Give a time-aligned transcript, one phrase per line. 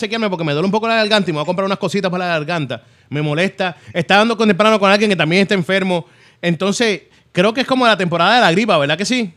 [0.00, 2.10] chequearme porque me duele un poco la garganta y me voy a comprar unas cositas
[2.10, 2.82] para la garganta.
[3.08, 3.76] Me molesta.
[3.92, 6.06] Está dando con temprano con alguien que también está enfermo.
[6.42, 9.32] Entonces, creo que es como la temporada de la gripa, ¿verdad que sí?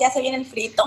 [0.00, 0.84] Ya se viene el frito.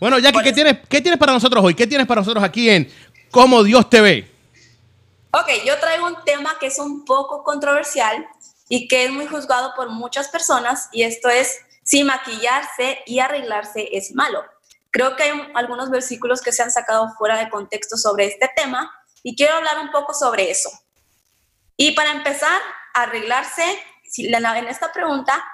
[0.00, 1.74] Bueno, Jackie, ¿qué tienes, ¿qué tienes para nosotros hoy?
[1.74, 2.90] ¿Qué tienes para nosotros aquí en
[3.30, 4.30] Cómo Dios te ve?
[5.32, 8.26] Ok, yo traigo un tema que es un poco controversial
[8.68, 13.88] y que es muy juzgado por muchas personas y esto es si maquillarse y arreglarse
[13.92, 14.42] es malo.
[14.96, 18.90] Creo que hay algunos versículos que se han sacado fuera de contexto sobre este tema
[19.22, 20.70] y quiero hablar un poco sobre eso.
[21.76, 22.58] Y para empezar,
[22.94, 23.62] arreglarse,
[24.16, 25.44] en esta pregunta,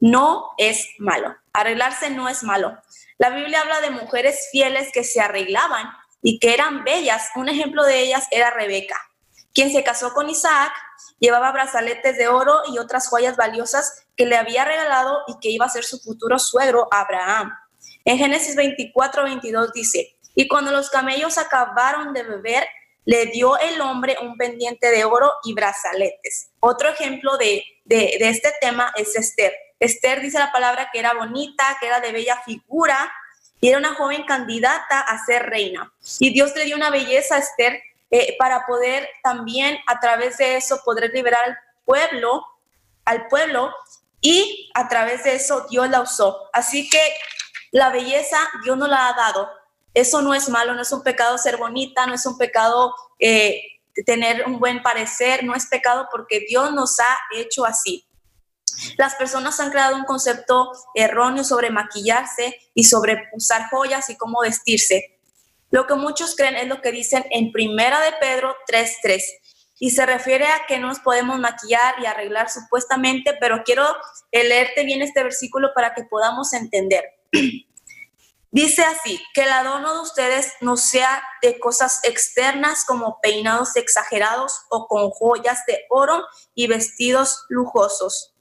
[0.00, 1.34] no es malo.
[1.54, 2.76] Arreglarse no es malo.
[3.16, 5.90] La Biblia habla de mujeres fieles que se arreglaban
[6.20, 7.30] y que eran bellas.
[7.36, 8.98] Un ejemplo de ellas era Rebeca,
[9.54, 10.74] quien se casó con Isaac,
[11.18, 15.64] llevaba brazaletes de oro y otras joyas valiosas que le había regalado y que iba
[15.64, 17.50] a ser su futuro suegro Abraham.
[18.10, 22.66] En Génesis 24, 22 dice, y cuando los camellos acabaron de beber,
[23.04, 26.50] le dio el hombre un pendiente de oro y brazaletes.
[26.58, 29.54] Otro ejemplo de, de, este tema es Esther.
[29.78, 33.12] Esther dice la palabra que era bonita, que era de bella figura
[33.60, 35.92] y era una joven candidata a ser reina.
[36.18, 40.56] Y Dios le dio una belleza a Esther eh, para poder también a través de
[40.56, 42.44] eso poder liberar al pueblo,
[43.04, 43.72] al pueblo
[44.20, 46.50] y a través de eso Dios la usó.
[46.52, 47.00] Así que
[47.70, 49.48] la belleza Dios no la ha dado.
[49.94, 53.60] Eso no es malo, no es un pecado ser bonita, no es un pecado eh,
[54.06, 58.06] tener un buen parecer, no es pecado porque Dios nos ha hecho así.
[58.96, 64.40] Las personas han creado un concepto erróneo sobre maquillarse y sobre usar joyas y cómo
[64.40, 65.18] vestirse.
[65.70, 69.22] Lo que muchos creen es lo que dicen en Primera de Pedro 3:3
[69.78, 73.84] y se refiere a que no nos podemos maquillar y arreglar supuestamente, pero quiero
[74.30, 77.19] leerte bien este versículo para que podamos entender.
[78.52, 84.62] Dice así, que el adorno de ustedes no sea de cosas externas como peinados exagerados
[84.70, 88.34] o con joyas de oro y vestidos lujosos.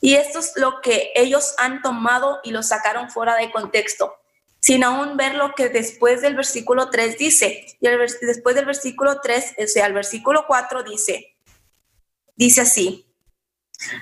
[0.00, 4.14] Y esto es lo que ellos han tomado y lo sacaron fuera de contexto,
[4.60, 7.66] sin aún ver lo que después del versículo 3 dice.
[7.80, 7.88] Y
[8.22, 11.36] después del versículo 3, o sea, el versículo 4 dice,
[12.34, 13.07] dice así,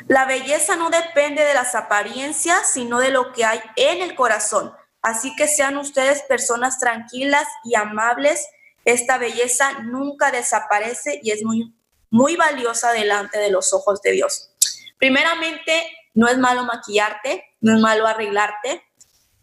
[0.09, 4.73] la belleza no depende de las apariencias, sino de lo que hay en el corazón.
[5.03, 8.47] Así que sean ustedes personas tranquilas y amables.
[8.85, 11.75] Esta belleza nunca desaparece y es muy,
[12.11, 14.51] muy valiosa delante de los ojos de Dios.
[14.99, 18.83] Primeramente, no es malo maquillarte, no es malo arreglarte,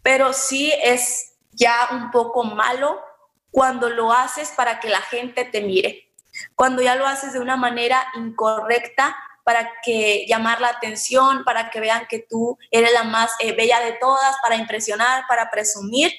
[0.02, 3.00] pero sí es ya un poco malo
[3.50, 6.12] cuando lo haces para que la gente te mire,
[6.56, 11.80] cuando ya lo haces de una manera incorrecta para que llamar la atención, para que
[11.80, 16.10] vean que tú eres la más eh, bella de todas, para impresionar, para presumir.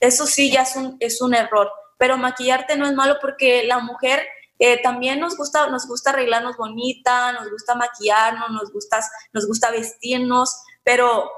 [0.00, 1.70] Eso sí ya es un, es un error.
[1.96, 4.26] Pero maquillarte no es malo porque la mujer
[4.58, 9.00] eh, también nos gusta, nos gusta arreglarnos bonita, nos gusta maquillarnos, nos gusta,
[9.32, 11.30] nos gusta vestirnos, pero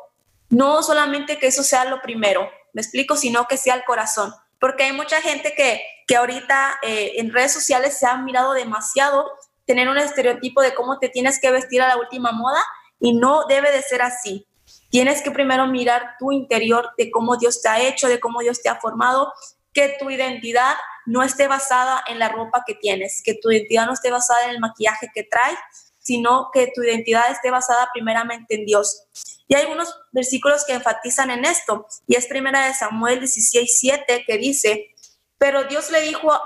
[0.48, 4.34] no solamente que eso sea lo primero, me explico, sino que sea el corazón.
[4.58, 9.30] Porque hay mucha gente que, que ahorita eh, en redes sociales se ha mirado demasiado
[9.66, 12.62] tener un estereotipo de cómo te tienes que vestir a la última moda
[13.00, 14.46] y no debe de ser así.
[14.90, 18.62] Tienes que primero mirar tu interior de cómo Dios te ha hecho, de cómo Dios
[18.62, 19.32] te ha formado,
[19.72, 20.74] que tu identidad
[21.04, 24.50] no esté basada en la ropa que tienes, que tu identidad no esté basada en
[24.50, 25.58] el maquillaje que traes,
[25.98, 29.04] sino que tu identidad esté basada primeramente en Dios.
[29.48, 34.24] Y hay algunos versículos que enfatizan en esto, y es primera de Samuel 16, 7,
[34.26, 34.94] que dice,
[35.38, 36.40] pero Dios le dijo a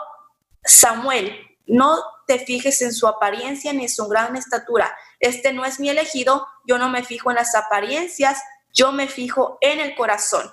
[0.64, 1.32] Samuel,
[1.66, 1.98] no
[2.30, 4.96] te fijes en su apariencia ni en su gran estatura.
[5.18, 8.40] Este no es mi elegido, yo no me fijo en las apariencias,
[8.72, 10.48] yo me fijo en el corazón.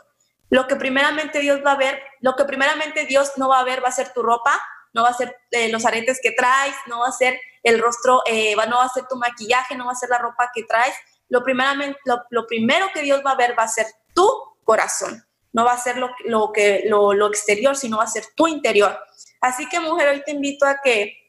[0.49, 3.83] Lo que primeramente Dios va a ver, lo que primeramente Dios no va a ver
[3.83, 4.59] va a ser tu ropa,
[4.91, 8.23] no va a ser eh, los aretes que traes, no va a ser el rostro,
[8.25, 10.95] eh, no va a ser tu maquillaje, no va a ser la ropa que traes.
[11.29, 11.99] Lo, primeramente,
[12.31, 14.27] lo, primero que Dios va a ver va a ser tu
[14.63, 15.23] corazón.
[15.53, 18.47] No va a ser lo, lo que, lo, lo exterior, sino va a ser tu
[18.47, 18.99] interior.
[19.41, 21.26] Así que mujer, hoy te invito a que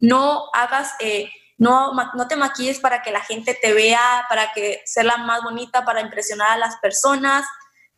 [0.00, 4.82] no hagas, eh, no, no te maquilles para que la gente te vea, para que
[4.84, 7.44] sea la más bonita, para impresionar a las personas,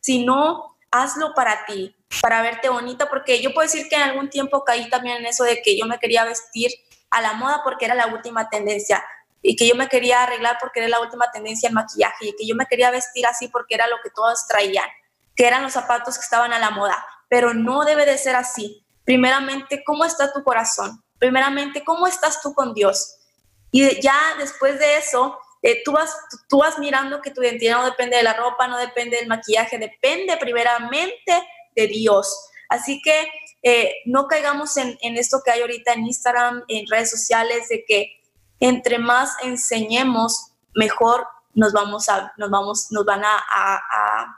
[0.00, 4.64] sino hazlo para ti, para verte bonita, porque yo puedo decir que en algún tiempo
[4.64, 6.70] caí también en eso de que yo me quería vestir
[7.10, 9.04] a la moda porque era la última tendencia
[9.42, 12.46] y que yo me quería arreglar porque era la última tendencia el maquillaje y que
[12.46, 14.88] yo me quería vestir así porque era lo que todos traían,
[15.34, 18.84] que eran los zapatos que estaban a la moda, pero no debe de ser así.
[19.04, 21.02] Primeramente, ¿cómo está tu corazón?
[21.20, 23.18] Primeramente, ¿cómo estás tú con Dios?
[23.70, 26.12] Y ya después de eso, eh, tú, vas,
[26.48, 29.78] tú vas mirando que tu identidad no depende de la ropa, no depende del maquillaje,
[29.78, 31.46] depende primeramente
[31.76, 32.48] de Dios.
[32.68, 33.28] Así que
[33.62, 38.20] eh, no caigamos en, esto que hay ahorita en Instagram, en redes sociales, de que
[38.58, 44.36] entre más enseñemos, mejor nos vamos a, nos vamos, nos van a,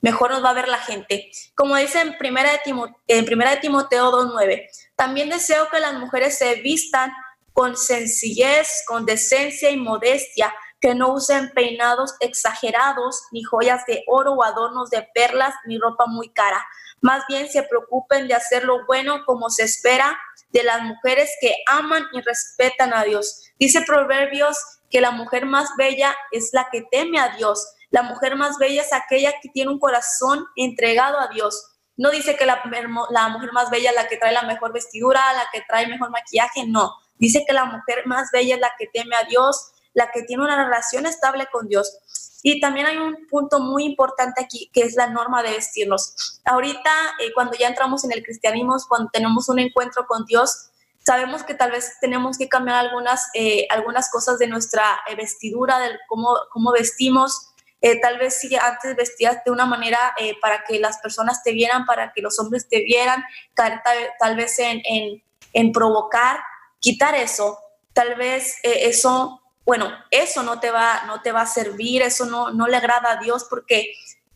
[0.00, 1.30] mejor nos va a ver la gente.
[1.54, 5.94] Como dice en primera de, Timoteo, en primera de Timoteo 2.9, también deseo que las
[5.94, 7.12] mujeres se vistan
[7.52, 14.32] con sencillez, con decencia y modestia, que no usen peinados exagerados, ni joyas de oro
[14.32, 16.64] o adornos de perlas, ni ropa muy cara.
[17.00, 20.18] Más bien se preocupen de hacer lo bueno como se espera
[20.50, 23.42] de las mujeres que aman y respetan a Dios.
[23.58, 24.58] Dice Proverbios
[24.90, 27.66] que la mujer más bella es la que teme a Dios.
[27.90, 31.71] La mujer más bella es aquella que tiene un corazón entregado a Dios.
[32.02, 35.46] No dice que la, mujer más bella es la que trae la mejor vestidura, la
[35.52, 36.96] que trae mejor maquillaje, no.
[37.16, 40.42] Dice que la mujer más bella es la que teme a Dios, la que tiene
[40.42, 41.96] una relación estable con Dios.
[42.42, 46.40] Y también hay un punto muy importante aquí, que es la norma de vestirnos.
[46.44, 46.90] Ahorita,
[47.20, 50.72] eh, cuando ya entramos en el cristianismo, cuando tenemos un encuentro con Dios,
[51.04, 55.78] sabemos que tal vez tenemos que cambiar algunas, eh, algunas cosas de nuestra eh, vestidura,
[55.78, 57.51] de cómo, cómo vestimos.
[58.00, 59.98] Tal vez si antes vestías de una manera
[60.40, 63.24] para que las personas te vieran, para que los hombres te vieran,
[63.54, 63.82] tal,
[64.18, 66.38] tal, vez en, en, en, provocar,
[66.80, 67.58] quitar eso.
[67.92, 72.50] Tal vez eso bueno, eso no te va, no te va a servir, eso no,
[72.50, 73.92] no le agrada a Dios porque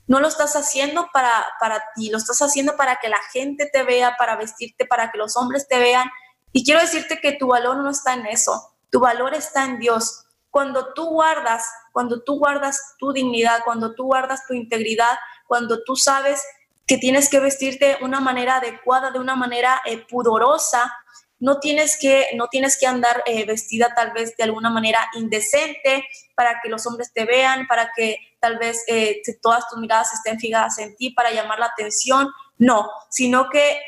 [0.06, 3.82] no lo estás haciendo para, para ti, lo estás haciendo para que la gente te
[3.82, 6.08] vea, para vestirte, para que los hombres te vean.
[6.52, 10.25] Y quiero decirte que tu valor no está en eso, tu valor está en Dios.
[10.56, 15.96] Cuando tú guardas, cuando tú guardas tu dignidad, cuando tú guardas tu integridad, cuando tú
[15.96, 16.42] sabes
[16.86, 20.96] que tienes que vestirte de una manera adecuada, de una manera eh, pudorosa,
[21.40, 26.06] no tienes que, no tienes que andar eh, vestida tal vez de alguna manera indecente
[26.34, 30.40] para que los hombres te vean, para que tal vez eh, todas tus miradas estén
[30.40, 32.30] fijadas en ti, para llamar la atención.
[32.56, 33.78] No, sino que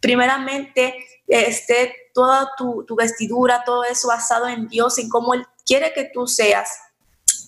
[0.00, 0.96] primeramente
[1.28, 6.10] eh, esté toda tu, vestidura, todo eso basado en Dios, en cómo Él quiere que
[6.12, 6.76] tú seas.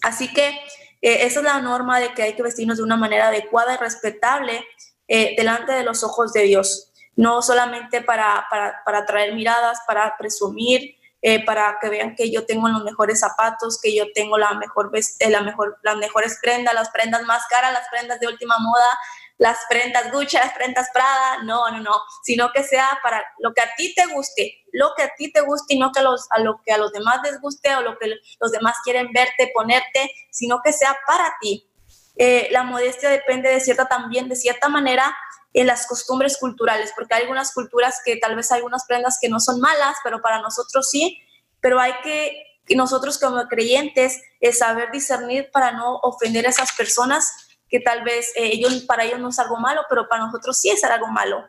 [0.03, 0.57] Así que
[1.01, 4.65] esa es la norma de que hay que vestirnos de una manera adecuada y respetable
[5.09, 10.97] delante de los ojos de Dios no solamente para, para, para atraer miradas, para presumir,
[11.21, 14.91] eh, para que vean que yo tengo los mejores zapatos, que yo tengo la mejor,
[14.95, 18.99] eh, la mejor, las mejores prendas, las prendas más caras, las prendas de última moda,
[19.43, 23.61] las prendas Gucci, las prendas Prada, no, no, no, sino que sea para lo que
[23.61, 26.29] a ti te guste, lo que a ti te guste y no que a, los,
[26.31, 28.07] a lo que a los demás les guste o lo que
[28.41, 31.69] los demás quieren verte, ponerte, sino que sea para ti.
[32.17, 35.13] Eh, la modestia depende de cierta también, de cierta manera,
[35.55, 39.29] en las costumbres culturales, porque hay algunas culturas que tal vez hay algunas prendas que
[39.29, 41.19] no son malas, pero para nosotros sí,
[41.61, 42.45] pero hay que,
[42.77, 47.42] nosotros como creyentes es saber discernir para no ofender a esas personas
[47.73, 50.69] que tal vez eh, ellos, para ellos no es algo malo, pero para nosotros sí
[50.69, 51.43] es algo malo.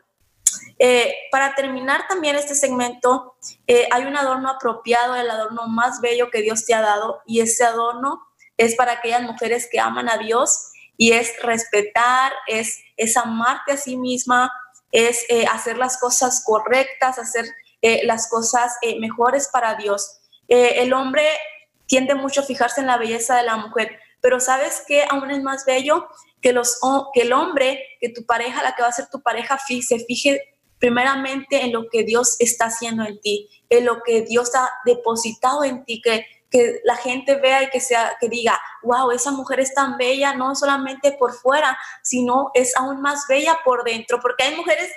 [0.78, 3.36] Eh, para terminar también este segmento,
[3.66, 7.40] eh, hay un adorno apropiado, el adorno más bello que Dios te ha dado, y
[7.40, 8.22] ese adorno
[8.56, 13.76] es para aquellas mujeres que aman a Dios y es respetar, es, es amarte a
[13.76, 14.50] sí misma,
[14.92, 17.44] es eh, hacer las cosas correctas, hacer
[18.04, 20.20] las cosas mejores para Dios.
[20.48, 21.22] el hombre
[21.84, 25.42] tiende mucho a fijarse en la belleza de la mujer, pero ¿sabes qué aún es
[25.42, 26.08] más bello?
[26.40, 26.78] Que, los,
[27.12, 30.40] que el hombre, que tu pareja, la que va a ser tu pareja, se fije
[30.78, 35.62] primeramente en lo que Dios está haciendo en ti, en lo que Dios ha depositado
[35.62, 39.58] en ti, que que la gente vea y que, sea, que diga, wow, esa mujer
[39.58, 44.44] es tan bella, no solamente por fuera, sino es aún más bella por dentro, porque
[44.44, 44.88] hay mujeres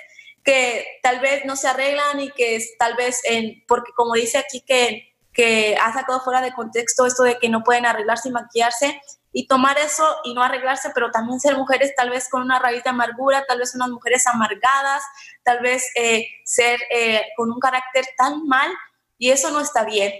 [0.44, 4.60] que tal vez no se arreglan y que tal vez, en, porque como dice aquí
[4.60, 9.00] que, que ha sacado fuera de contexto esto de que no pueden arreglarse y maquillarse,
[9.32, 12.82] y tomar eso y no arreglarse, pero también ser mujeres tal vez con una raíz
[12.82, 15.02] de amargura, tal vez unas mujeres amargadas,
[15.42, 18.70] tal vez eh, ser eh, con un carácter tan mal,
[19.18, 20.12] y eso no está bien.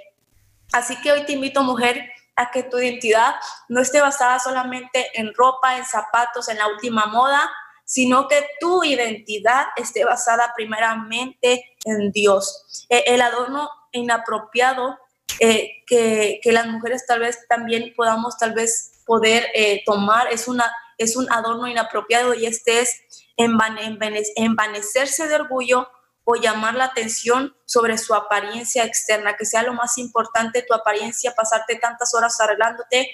[0.73, 3.35] Así que hoy te invito, mujer, a que tu identidad
[3.69, 7.51] no esté basada solamente en ropa, en zapatos, en la última moda,
[7.85, 12.87] sino que tu identidad esté basada primeramente en Dios.
[12.91, 14.99] E, el adorno inapropiado
[15.41, 20.71] eh, que, las mujeres tal vez también podamos tal vez poder eh, tomar es, una,
[20.99, 23.01] es un adorno inapropiado y este es
[23.37, 25.89] envanecerse de orgullo
[26.31, 31.35] o llamar la atención sobre su apariencia externa, que sea lo más importante tu apariencia,
[31.35, 33.11] pasarte tantas horas arreglándote,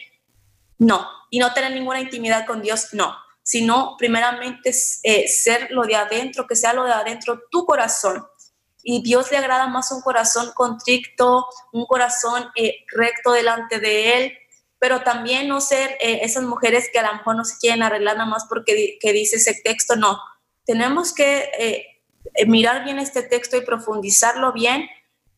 [0.79, 4.73] no, y no tener ninguna intimidad con Dios, no, sino primeramente
[5.05, 8.27] eh, ser lo de adentro, que sea lo de adentro tu corazón.
[8.83, 14.39] Y Dios le agrada más un corazón contrito, un corazón eh, recto delante de Él,
[14.85, 18.19] pero también no ser eh, esas mujeres que a lo mejor no se quieren arreglar
[18.19, 20.21] nada más porque que dice ese texto, no.
[20.67, 24.87] Tenemos que eh, mirar bien este texto y profundizarlo bien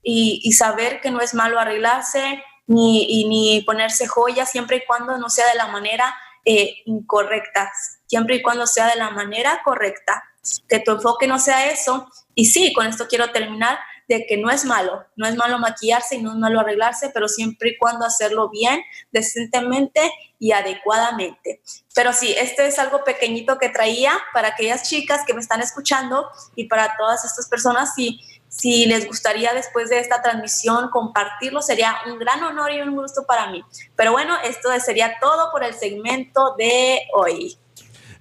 [0.03, 5.31] y, saber que no es malo arreglarse ni, ni ponerse joyas siempre y cuando no
[5.31, 6.13] sea de la manera
[6.45, 7.71] eh, incorrecta,
[8.09, 10.25] siempre y cuando sea de la manera correcta,
[10.69, 12.11] que tu enfoque no sea eso.
[12.35, 16.17] Y sí, con esto quiero terminar de que no es malo, no es malo maquillarse
[16.17, 20.01] y no es malo arreglarse, pero siempre y cuando hacerlo bien, decentemente
[20.39, 21.61] y adecuadamente.
[21.95, 26.29] Pero sí, este es algo pequeñito que traía para aquellas chicas que me están escuchando
[26.55, 27.95] y para todas estas personas.
[27.95, 32.95] Si, si les gustaría después de esta transmisión compartirlo, sería un gran honor y un
[32.95, 33.63] gusto para mí.
[33.97, 37.59] Pero bueno, esto sería todo por el segmento de hoy.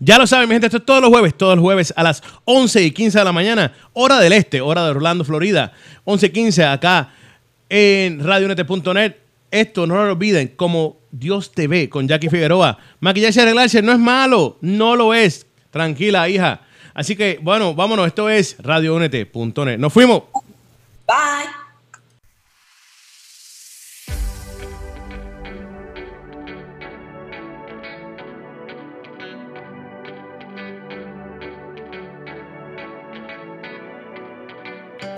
[0.05, 2.21] Ya lo saben, mi gente, esto es todos los jueves, todos los jueves a las
[2.43, 5.73] 11 y 15 de la mañana, hora del este, hora de Orlando, Florida.
[6.03, 7.09] 11 y 15 acá
[7.69, 9.15] en radionete.net.
[9.49, 12.77] Esto no lo olviden, como Dios te ve con Jackie Figueroa.
[12.99, 15.47] Maquillaje y arreglarse no es malo, no lo es.
[15.71, 16.61] Tranquila, hija.
[16.93, 18.05] Así que, bueno, vámonos.
[18.05, 19.79] Esto es radiounete.net.
[19.79, 20.21] Nos fuimos.
[21.07, 21.54] Bye.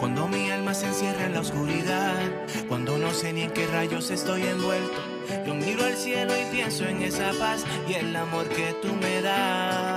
[0.08, 2.16] Cuando mi alma se encierra en la oscuridad,
[2.70, 5.02] cuando no sé ni en qué rayos estoy envuelto,
[5.46, 9.22] yo miro al cielo y pienso en esa paz y el amor que tú me
[9.22, 9.97] das.